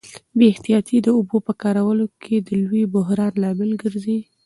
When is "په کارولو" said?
1.47-2.05